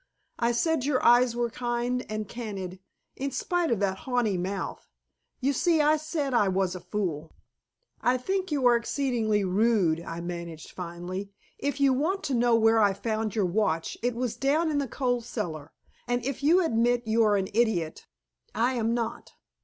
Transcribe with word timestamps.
I 0.39 0.51
said 0.51 0.83
your 0.83 1.05
eyes 1.05 1.35
were 1.35 1.51
kind 1.51 2.07
and 2.09 2.27
candid, 2.27 2.79
in 3.15 3.29
spite 3.29 3.69
of 3.69 3.79
that 3.81 3.99
haughty 3.99 4.35
mouth. 4.35 4.87
You 5.41 5.53
see, 5.53 5.79
I 5.79 5.97
said 5.97 6.33
I 6.33 6.47
was 6.47 6.73
a 6.73 6.79
fool." 6.79 7.35
"I 8.01 8.17
think 8.17 8.51
you 8.51 8.65
are 8.65 8.75
exceedingly 8.75 9.43
rude," 9.43 10.01
I 10.01 10.19
managed 10.19 10.71
finally. 10.71 11.29
"If 11.59 11.79
you 11.79 11.93
want 11.93 12.23
to 12.23 12.33
know 12.33 12.55
where 12.55 12.79
I 12.79 12.93
found 12.93 13.35
your 13.35 13.45
watch, 13.45 13.95
it 14.01 14.15
was 14.15 14.35
down 14.35 14.71
in 14.71 14.79
the 14.79 14.87
coal 14.87 15.21
cellar. 15.21 15.71
And 16.07 16.25
if 16.25 16.41
you 16.41 16.65
admit 16.65 17.05
you 17.05 17.23
are 17.23 17.37
an 17.37 17.49
idiot, 17.53 18.07
I 18.55 18.73
am 18.73 18.95
not. 18.95 19.33